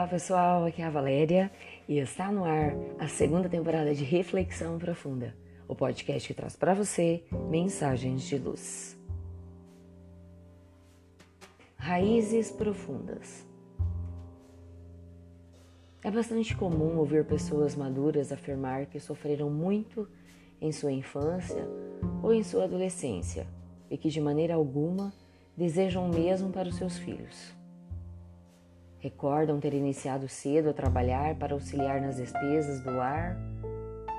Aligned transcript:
Olá 0.00 0.08
pessoal, 0.08 0.64
aqui 0.64 0.80
é 0.80 0.86
a 0.86 0.90
Valéria 0.90 1.52
e 1.86 1.98
está 1.98 2.32
no 2.32 2.42
ar 2.42 2.72
a 2.98 3.06
segunda 3.06 3.50
temporada 3.50 3.94
de 3.94 4.02
Reflexão 4.02 4.78
Profunda, 4.78 5.36
o 5.68 5.74
podcast 5.74 6.26
que 6.26 6.32
traz 6.32 6.56
para 6.56 6.72
você 6.72 7.22
mensagens 7.50 8.22
de 8.22 8.38
luz. 8.38 8.98
Raízes 11.76 12.50
profundas. 12.50 13.46
É 16.02 16.10
bastante 16.10 16.56
comum 16.56 16.96
ouvir 16.96 17.26
pessoas 17.26 17.76
maduras 17.76 18.32
afirmar 18.32 18.86
que 18.86 18.98
sofreram 18.98 19.50
muito 19.50 20.08
em 20.62 20.72
sua 20.72 20.92
infância 20.92 21.68
ou 22.22 22.32
em 22.32 22.42
sua 22.42 22.64
adolescência 22.64 23.46
e 23.90 23.98
que 23.98 24.08
de 24.08 24.18
maneira 24.18 24.54
alguma 24.54 25.12
desejam 25.54 26.06
o 26.06 26.08
mesmo 26.08 26.48
para 26.48 26.70
os 26.70 26.76
seus 26.76 26.96
filhos. 26.96 27.59
Recordam 29.00 29.58
ter 29.58 29.72
iniciado 29.72 30.28
cedo 30.28 30.68
a 30.68 30.74
trabalhar 30.74 31.34
para 31.36 31.54
auxiliar 31.54 32.02
nas 32.02 32.16
despesas 32.16 32.82
do 32.82 33.00
ar, 33.00 33.34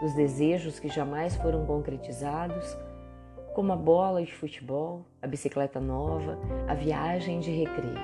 dos 0.00 0.14
desejos 0.14 0.78
que 0.78 0.88
jamais 0.88 1.34
foram 1.34 1.66
concretizados, 1.66 2.76
como 3.56 3.72
a 3.72 3.76
bola 3.76 4.24
de 4.24 4.32
futebol, 4.32 5.04
a 5.20 5.26
bicicleta 5.26 5.80
nova, 5.80 6.38
a 6.68 6.74
viagem 6.74 7.40
de 7.40 7.50
recreio. 7.50 7.98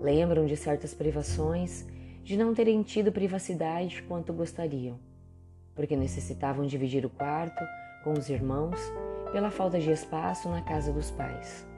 Lembram 0.00 0.46
de 0.46 0.56
certas 0.56 0.94
privações, 0.94 1.84
de 2.22 2.36
não 2.36 2.54
terem 2.54 2.80
tido 2.84 3.10
privacidade 3.10 4.04
quanto 4.04 4.32
gostariam, 4.32 5.00
porque 5.74 5.96
necessitavam 5.96 6.64
dividir 6.64 7.04
o 7.04 7.10
quarto 7.10 7.64
com 8.04 8.12
os 8.12 8.30
irmãos 8.30 8.78
pela 9.32 9.50
falta 9.50 9.80
de 9.80 9.90
espaço 9.90 10.48
na 10.48 10.62
casa 10.62 10.92
dos 10.92 11.10
pais. 11.10 11.73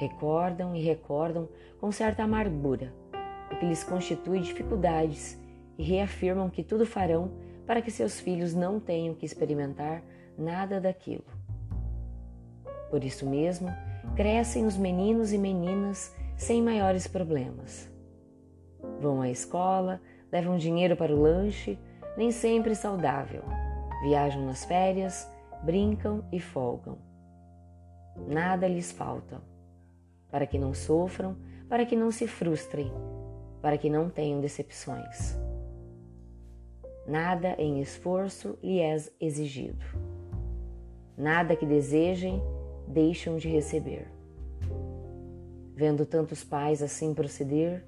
Recordam 0.00 0.74
e 0.74 0.80
recordam 0.80 1.46
com 1.78 1.92
certa 1.92 2.22
amargura 2.22 2.90
o 3.52 3.56
que 3.58 3.66
lhes 3.66 3.84
constitui 3.84 4.40
dificuldades 4.40 5.38
e 5.76 5.82
reafirmam 5.82 6.48
que 6.48 6.64
tudo 6.64 6.86
farão 6.86 7.30
para 7.66 7.82
que 7.82 7.90
seus 7.90 8.18
filhos 8.18 8.54
não 8.54 8.80
tenham 8.80 9.14
que 9.14 9.26
experimentar 9.26 10.02
nada 10.38 10.80
daquilo. 10.80 11.26
Por 12.88 13.04
isso 13.04 13.28
mesmo, 13.28 13.68
crescem 14.16 14.64
os 14.64 14.74
meninos 14.74 15.34
e 15.34 15.38
meninas 15.38 16.16
sem 16.34 16.62
maiores 16.62 17.06
problemas. 17.06 17.92
Vão 19.02 19.20
à 19.20 19.28
escola, 19.28 20.00
levam 20.32 20.56
dinheiro 20.56 20.96
para 20.96 21.14
o 21.14 21.20
lanche, 21.20 21.78
nem 22.16 22.30
sempre 22.30 22.74
saudável, 22.74 23.42
viajam 24.02 24.46
nas 24.46 24.64
férias, 24.64 25.30
brincam 25.62 26.24
e 26.32 26.40
folgam. 26.40 26.96
Nada 28.26 28.66
lhes 28.66 28.90
falta 28.90 29.50
para 30.30 30.46
que 30.46 30.58
não 30.58 30.72
sofram, 30.72 31.36
para 31.68 31.84
que 31.84 31.96
não 31.96 32.10
se 32.10 32.26
frustrem, 32.26 32.92
para 33.60 33.76
que 33.76 33.90
não 33.90 34.08
tenham 34.08 34.40
decepções. 34.40 35.38
Nada 37.06 37.54
em 37.58 37.80
esforço 37.80 38.58
lhe 38.62 38.80
é 38.80 38.96
exigido. 39.20 39.84
Nada 41.16 41.56
que 41.56 41.66
desejem 41.66 42.40
deixam 42.86 43.36
de 43.36 43.48
receber. 43.48 44.08
Vendo 45.74 46.06
tantos 46.06 46.44
pais 46.44 46.82
assim 46.82 47.14
proceder, 47.14 47.84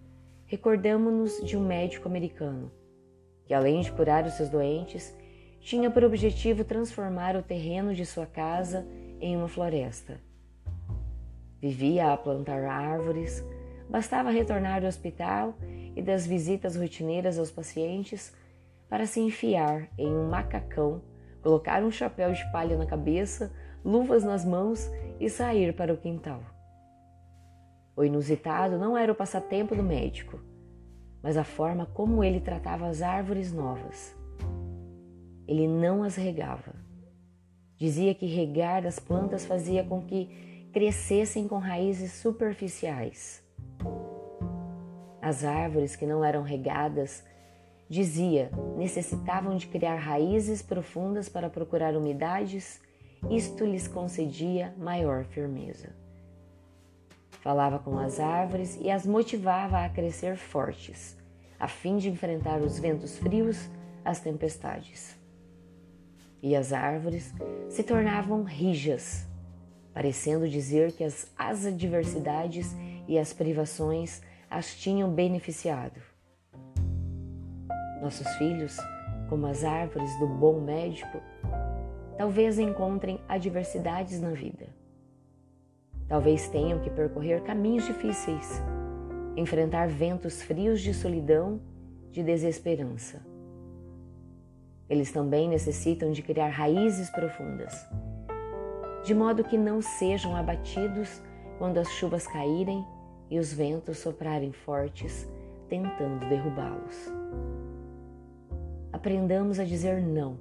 recordamos-nos 0.47 1.45
de 1.45 1.57
um 1.57 1.65
médico 1.65 2.09
americano 2.09 2.70
que, 3.45 3.55
além 3.55 3.81
de 3.81 3.93
curar 3.93 4.25
os 4.25 4.35
seus 4.35 4.48
doentes, 4.48 5.15
tinha 5.61 5.91
por 5.91 6.05
objetivo 6.05 6.65
transformar 6.65 7.37
o 7.37 7.43
terreno 7.43 7.95
de 7.95 8.07
sua 8.07 8.27
casa 8.27 8.87
em 9.20 9.37
uma 9.37 9.48
floresta 9.48 10.20
Vivia 11.62 12.12
a 12.12 12.16
plantar 12.16 12.64
árvores, 12.64 13.41
bastava 13.88 14.32
retornar 14.32 14.80
do 14.80 14.88
hospital 14.88 15.55
e 15.94 16.02
das 16.02 16.27
visitas 16.27 16.74
rotineiras 16.74 17.39
aos 17.39 17.52
pacientes 17.52 18.34
para 18.89 19.06
se 19.06 19.20
enfiar 19.20 19.89
em 19.96 20.12
um 20.12 20.28
macacão, 20.28 21.01
colocar 21.40 21.84
um 21.84 21.90
chapéu 21.92 22.33
de 22.33 22.45
palha 22.51 22.77
na 22.77 22.84
cabeça, 22.84 23.52
luvas 23.84 24.24
nas 24.24 24.45
mãos 24.45 24.90
e 25.20 25.30
sair 25.30 25.72
para 25.72 25.95
o 25.95 25.96
quintal. 25.96 26.42
O 27.95 28.02
inusitado 28.02 28.77
não 28.77 28.98
era 28.98 29.12
o 29.12 29.14
passatempo 29.14 29.77
do 29.77 29.84
médico, 29.84 30.40
mas 31.22 31.36
a 31.36 31.45
forma 31.45 31.86
como 31.86 32.24
ele 32.24 32.40
tratava 32.40 32.89
as 32.89 33.02
árvores 33.02 33.52
novas. 33.52 34.17
Ele 35.46 35.68
não 35.68 36.02
as 36.02 36.17
regava. 36.17 36.74
Dizia 37.77 38.17
que 38.17 38.27
regar 38.27 38.84
as 38.84 38.98
plantas 38.98 39.46
fazia 39.46 39.84
com 39.84 40.02
que 40.02 40.52
crescessem 40.72 41.46
com 41.46 41.58
raízes 41.58 42.12
superficiais. 42.12 43.42
As 45.20 45.44
árvores 45.44 45.94
que 45.94 46.06
não 46.06 46.24
eram 46.24 46.42
regadas, 46.42 47.22
dizia, 47.88 48.50
necessitavam 48.77 49.56
de 49.56 49.66
criar 49.66 49.96
raízes 49.96 50.62
profundas 50.62 51.28
para 51.28 51.50
procurar 51.50 51.94
umidades, 51.94 52.80
isto 53.30 53.64
lhes 53.66 53.86
concedia 53.86 54.74
maior 54.78 55.24
firmeza. 55.24 55.94
Falava 57.42 57.78
com 57.78 57.98
as 57.98 58.18
árvores 58.18 58.78
e 58.80 58.90
as 58.90 59.04
motivava 59.04 59.84
a 59.84 59.90
crescer 59.90 60.36
fortes, 60.36 61.16
a 61.60 61.68
fim 61.68 61.98
de 61.98 62.08
enfrentar 62.08 62.60
os 62.60 62.78
ventos 62.78 63.18
frios, 63.18 63.68
as 64.04 64.20
tempestades. 64.20 65.16
E 66.42 66.56
as 66.56 66.72
árvores 66.72 67.33
se 67.68 67.83
tornavam 67.84 68.42
rijas, 68.42 69.27
parecendo 69.92 70.48
dizer 70.48 70.92
que 70.92 71.05
as, 71.05 71.30
as 71.36 71.67
adversidades 71.67 72.75
e 73.07 73.19
as 73.19 73.33
privações 73.33 74.23
as 74.51 74.75
tinham 74.75 75.11
beneficiado. 75.11 76.01
Nossos 78.01 78.29
filhos, 78.36 78.77
como 79.29 79.47
as 79.47 79.64
árvores 79.64 80.11
do 80.19 80.27
bom 80.27 80.61
médico, 80.61 81.20
talvez 82.19 82.58
encontrem 82.58 83.20
adversidades 83.29 84.20
na 84.20 84.31
vida. 84.31 84.67
Talvez 86.08 86.48
tenham 86.48 86.81
que 86.81 86.91
percorrer 86.91 87.42
caminhos 87.42 87.86
difíceis, 87.86 88.61
enfrentar 89.36 89.89
ventos 89.89 90.42
frios 90.42 90.81
de 90.81 90.92
solidão, 90.92 91.61
de 92.11 92.23
desesperança. 92.23 93.25
Eles 94.91 95.11
também 95.11 95.48
necessitam 95.48 96.13
de 96.13 96.20
criar 96.20 96.48
raízes 96.48 97.08
profundas 97.08 97.73
de 99.05 99.14
modo 99.14 99.42
que 99.42 99.58
não 99.58 99.83
sejam 99.83 100.36
abatidos 100.36 101.20
quando 101.58 101.79
as 101.79 101.89
chuvas 101.92 102.27
caírem 102.27 102.85
e 103.30 103.39
os 103.39 103.52
ventos 103.52 103.98
soprarem 103.98 104.52
fortes, 104.52 105.29
tentando 105.68 106.29
derrubá-los. 106.29 107.11
Aprendamos 108.92 109.58
a 109.58 109.64
dizer 109.64 110.01
não, 110.01 110.39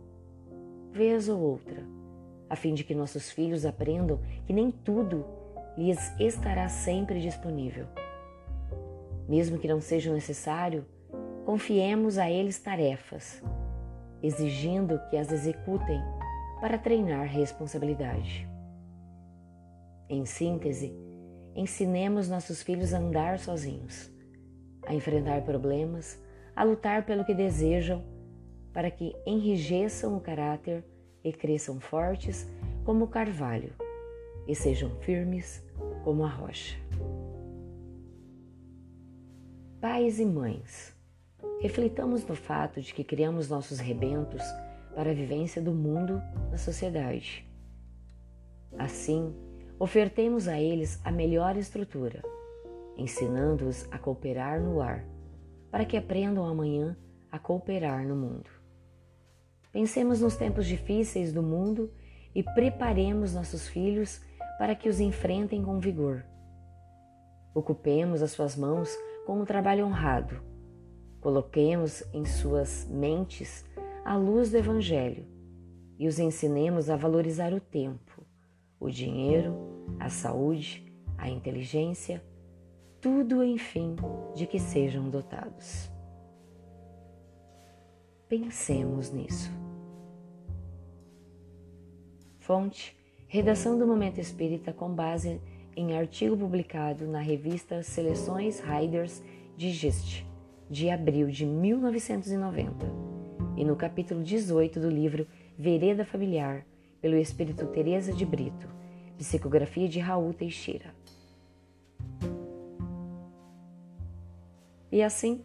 vez 0.92 1.30
ou 1.30 1.40
outra, 1.40 1.84
a 2.50 2.56
fim 2.56 2.74
de 2.74 2.84
que 2.84 2.94
nossos 2.94 3.32
filhos 3.32 3.66
aprendam 3.66 4.20
que 4.46 4.52
nem 4.52 4.70
tudo 4.70 5.26
lhes 5.78 6.14
estará 6.20 6.68
sempre 6.68 7.22
disponível. 7.22 7.86
Mesmo 9.28 9.58
que 9.58 9.68
não 9.68 9.80
seja 9.80 10.14
necessário, 10.14 10.86
confiemos 11.46 12.18
a 12.18 12.30
eles 12.30 12.60
tarefas, 12.60 13.42
exigindo 14.22 15.00
que 15.10 15.16
as 15.16 15.32
executem 15.32 16.02
para 16.60 16.78
treinar 16.78 17.26
responsabilidade. 17.26 18.51
Em 20.12 20.26
síntese, 20.26 20.94
ensinemos 21.56 22.28
nossos 22.28 22.62
filhos 22.62 22.94
a 22.94 22.98
andar 22.98 23.40
sozinhos, 23.40 24.12
a 24.86 24.94
enfrentar 24.94 25.42
problemas, 25.46 26.22
a 26.54 26.66
lutar 26.66 27.06
pelo 27.06 27.24
que 27.24 27.34
desejam, 27.34 28.04
para 28.74 28.92
que 28.92 29.16
enrijeçam 29.26 30.18
o 30.18 30.20
caráter 30.20 30.84
e 31.24 31.32
cresçam 31.32 31.80
fortes 31.80 32.46
como 32.84 33.06
o 33.06 33.08
carvalho 33.08 33.74
e 34.46 34.54
sejam 34.54 34.90
firmes 35.00 35.64
como 36.04 36.26
a 36.26 36.30
rocha. 36.30 36.78
Pais 39.80 40.20
e 40.20 40.26
mães, 40.26 40.94
reflitamos 41.62 42.26
no 42.26 42.36
fato 42.36 42.82
de 42.82 42.94
que 42.94 43.06
criamos 43.06 43.48
nossos 43.48 43.80
rebentos 43.80 44.44
para 44.94 45.12
a 45.12 45.14
vivência 45.14 45.62
do 45.62 45.72
mundo 45.72 46.22
na 46.52 46.58
sociedade. 46.58 47.50
Assim, 48.78 49.34
Ofertemos 49.82 50.48
a 50.48 50.62
eles 50.62 51.02
a 51.04 51.12
melhor 51.12 51.58
estrutura, 51.58 52.22
ensinando-os 52.96 53.88
a 53.90 53.98
cooperar 53.98 54.62
no 54.62 54.78
lar, 54.78 55.04
para 55.72 55.86
que 55.86 55.98
aprendam 55.98 56.46
amanhã 56.46 56.96
a 57.32 57.40
cooperar 57.40 58.08
no 58.08 58.16
mundo. 58.16 58.48
Pensemos 59.72 60.22
nos 60.22 60.36
tempos 60.36 60.68
difíceis 60.68 61.34
do 61.34 61.42
mundo 61.42 61.92
e 62.36 62.44
preparemos 62.44 63.34
nossos 63.34 63.68
filhos 63.68 64.22
para 64.60 64.76
que 64.76 64.88
os 64.88 65.00
enfrentem 65.00 65.64
com 65.64 65.80
vigor. 65.80 66.24
Ocupemos 67.52 68.22
as 68.22 68.34
suas 68.34 68.56
mãos 68.56 68.96
com 69.26 69.40
um 69.42 69.46
trabalho 69.46 69.84
honrado. 69.84 70.44
Coloquemos 71.20 72.04
em 72.14 72.24
suas 72.24 72.88
mentes 72.88 73.66
a 74.06 74.16
luz 74.16 74.52
do 74.52 74.58
Evangelho 74.58 75.26
e 75.98 76.08
os 76.08 76.20
ensinemos 76.20 76.88
a 76.88 76.96
valorizar 76.96 77.52
o 77.52 77.60
tempo, 77.60 78.21
o 78.82 78.90
dinheiro, 78.90 79.56
a 80.00 80.10
saúde, 80.10 80.84
a 81.16 81.30
inteligência, 81.30 82.22
tudo 83.00 83.44
enfim 83.44 83.96
de 84.36 84.48
que 84.48 84.60
sejam 84.60 85.08
dotados. 85.08 85.90
Pensemos 88.28 89.12
nisso. 89.12 89.52
Fonte: 92.40 92.98
Redação 93.28 93.78
do 93.78 93.86
Momento 93.86 94.20
Espírita 94.20 94.74
com 94.74 94.90
base 94.90 95.40
em 95.76 95.96
artigo 95.96 96.36
publicado 96.36 97.08
na 97.08 97.20
revista 97.20 97.84
Seleções 97.84 98.60
Riders 98.60 99.22
Digest, 99.56 100.26
de 100.70 100.90
abril 100.90 101.28
de 101.28 101.46
1990, 101.46 102.86
e 103.56 103.64
no 103.64 103.76
capítulo 103.76 104.24
18 104.24 104.80
do 104.80 104.90
livro 104.90 105.28
Vereda 105.58 106.04
Familiar, 106.04 106.66
pelo 107.02 107.18
espírito 107.18 107.66
Teresa 107.68 108.14
de 108.14 108.26
Brito, 108.26 108.68
psicografia 109.18 109.90
de 109.90 110.00
Raul 110.00 110.34
Teixeira. 110.34 110.94
E 114.92 115.02
assim, 115.02 115.42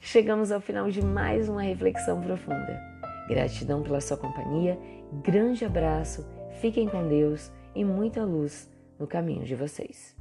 chegamos 0.00 0.52
ao 0.52 0.60
final 0.60 0.90
de 0.90 1.02
mais 1.02 1.48
uma 1.48 1.62
reflexão 1.62 2.20
profunda. 2.20 2.78
Gratidão 3.28 3.82
pela 3.82 4.00
sua 4.00 4.16
companhia, 4.16 4.78
grande 5.22 5.64
abraço, 5.64 6.26
fiquem 6.60 6.88
com 6.88 7.08
Deus 7.08 7.50
e 7.74 7.84
muita 7.84 8.24
luz 8.24 8.68
no 8.98 9.06
caminho 9.06 9.44
de 9.44 9.54
vocês. 9.54 10.17